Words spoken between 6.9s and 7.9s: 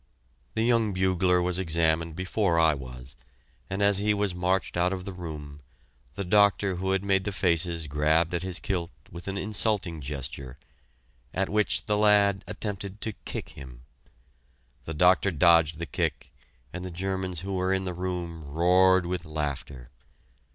made the faces